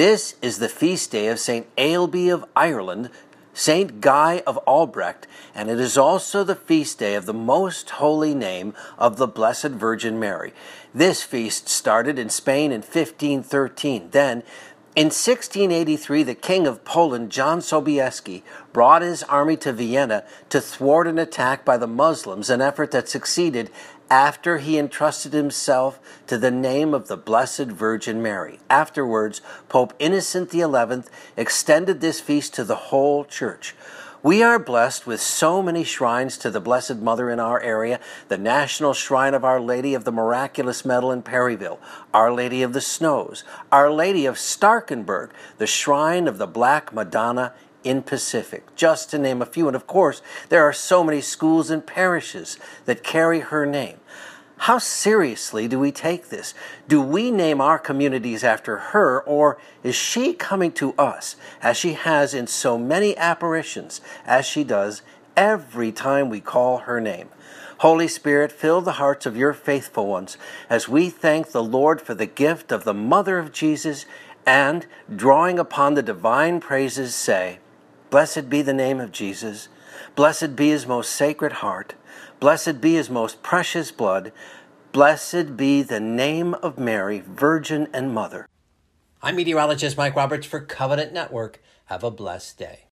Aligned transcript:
This 0.00 0.34
is 0.40 0.60
the 0.60 0.70
feast 0.70 1.10
day 1.10 1.26
of 1.26 1.38
St. 1.38 1.66
Ailbe 1.76 2.32
of 2.32 2.46
Ireland, 2.56 3.10
St. 3.52 4.00
Guy 4.00 4.42
of 4.46 4.58
Anderlecht, 4.66 5.24
and 5.54 5.68
it 5.68 5.78
is 5.78 5.98
also 5.98 6.42
the 6.42 6.54
feast 6.54 6.98
day 6.98 7.16
of 7.16 7.26
the 7.26 7.34
most 7.34 7.90
holy 7.90 8.34
name 8.34 8.72
of 8.96 9.18
the 9.18 9.26
Blessed 9.26 9.72
Virgin 9.72 10.18
Mary. 10.18 10.54
This 10.94 11.22
feast 11.22 11.68
started 11.68 12.18
in 12.18 12.30
Spain 12.30 12.72
in 12.72 12.80
1513. 12.80 14.08
Then, 14.12 14.42
in 14.96 15.06
1683, 15.06 16.24
the 16.24 16.34
King 16.34 16.66
of 16.66 16.84
Poland, 16.84 17.30
John 17.30 17.60
Sobieski, 17.60 18.42
brought 18.72 19.02
his 19.02 19.22
army 19.24 19.56
to 19.58 19.72
Vienna 19.72 20.24
to 20.48 20.60
thwart 20.60 21.06
an 21.06 21.18
attack 21.18 21.64
by 21.64 21.76
the 21.76 21.86
Muslims, 21.86 22.50
an 22.50 22.60
effort 22.60 22.90
that 22.90 23.08
succeeded 23.08 23.70
after 24.10 24.58
he 24.58 24.76
entrusted 24.76 25.32
himself 25.32 26.00
to 26.26 26.36
the 26.36 26.50
name 26.50 26.92
of 26.92 27.06
the 27.06 27.16
Blessed 27.16 27.66
Virgin 27.66 28.20
Mary. 28.20 28.58
Afterwards, 28.68 29.40
Pope 29.68 29.94
Innocent 30.00 30.50
XI 30.50 31.08
extended 31.36 32.00
this 32.00 32.20
feast 32.20 32.52
to 32.54 32.64
the 32.64 32.74
whole 32.74 33.24
church. 33.24 33.76
We 34.22 34.42
are 34.42 34.58
blessed 34.58 35.06
with 35.06 35.22
so 35.22 35.62
many 35.62 35.82
shrines 35.82 36.36
to 36.38 36.50
the 36.50 36.60
Blessed 36.60 36.96
Mother 36.96 37.30
in 37.30 37.40
our 37.40 37.58
area 37.58 37.98
the 38.28 38.36
National 38.36 38.92
Shrine 38.92 39.32
of 39.32 39.46
Our 39.46 39.58
Lady 39.58 39.94
of 39.94 40.04
the 40.04 40.12
Miraculous 40.12 40.84
Medal 40.84 41.10
in 41.10 41.22
Perryville, 41.22 41.80
Our 42.12 42.30
Lady 42.30 42.62
of 42.62 42.74
the 42.74 42.82
Snows, 42.82 43.44
Our 43.72 43.90
Lady 43.90 44.26
of 44.26 44.34
Starkenburg, 44.34 45.30
the 45.56 45.66
Shrine 45.66 46.28
of 46.28 46.36
the 46.36 46.46
Black 46.46 46.92
Madonna 46.92 47.54
in 47.82 48.02
Pacific, 48.02 48.66
just 48.76 49.08
to 49.08 49.18
name 49.18 49.40
a 49.40 49.46
few. 49.46 49.68
And 49.68 49.74
of 49.74 49.86
course, 49.86 50.20
there 50.50 50.64
are 50.64 50.72
so 50.74 51.02
many 51.02 51.22
schools 51.22 51.70
and 51.70 51.86
parishes 51.86 52.58
that 52.84 53.02
carry 53.02 53.40
her 53.40 53.64
name. 53.64 54.00
How 54.64 54.76
seriously 54.76 55.68
do 55.68 55.78
we 55.78 55.90
take 55.90 56.28
this? 56.28 56.52
Do 56.86 57.00
we 57.00 57.30
name 57.30 57.62
our 57.62 57.78
communities 57.78 58.44
after 58.44 58.76
her, 58.76 59.22
or 59.22 59.56
is 59.82 59.94
she 59.94 60.34
coming 60.34 60.70
to 60.72 60.92
us 60.98 61.36
as 61.62 61.78
she 61.78 61.94
has 61.94 62.34
in 62.34 62.46
so 62.46 62.76
many 62.76 63.16
apparitions, 63.16 64.02
as 64.26 64.44
she 64.44 64.62
does 64.62 65.00
every 65.34 65.92
time 65.92 66.28
we 66.28 66.40
call 66.40 66.78
her 66.80 67.00
name? 67.00 67.30
Holy 67.78 68.06
Spirit, 68.06 68.52
fill 68.52 68.82
the 68.82 68.92
hearts 69.00 69.24
of 69.24 69.34
your 69.34 69.54
faithful 69.54 70.06
ones 70.06 70.36
as 70.68 70.86
we 70.86 71.08
thank 71.08 71.52
the 71.52 71.64
Lord 71.64 72.02
for 72.02 72.12
the 72.12 72.26
gift 72.26 72.70
of 72.70 72.84
the 72.84 72.92
Mother 72.92 73.38
of 73.38 73.52
Jesus 73.52 74.04
and, 74.44 74.84
drawing 75.14 75.58
upon 75.58 75.94
the 75.94 76.02
divine 76.02 76.60
praises, 76.60 77.14
say, 77.14 77.60
Blessed 78.10 78.50
be 78.50 78.60
the 78.60 78.74
name 78.74 78.98
of 79.00 79.12
Jesus. 79.12 79.68
Blessed 80.16 80.56
be 80.56 80.70
his 80.70 80.84
most 80.84 81.12
sacred 81.12 81.52
heart. 81.52 81.94
Blessed 82.40 82.80
be 82.80 82.94
his 82.94 83.08
most 83.08 83.40
precious 83.42 83.92
blood. 83.92 84.32
Blessed 84.90 85.56
be 85.56 85.82
the 85.82 86.00
name 86.00 86.54
of 86.54 86.76
Mary, 86.76 87.22
Virgin 87.24 87.86
and 87.92 88.12
Mother. 88.12 88.48
I'm 89.22 89.36
meteorologist 89.36 89.96
Mike 89.96 90.16
Roberts 90.16 90.46
for 90.46 90.60
Covenant 90.60 91.12
Network. 91.12 91.62
Have 91.84 92.02
a 92.02 92.10
blessed 92.10 92.58
day. 92.58 92.89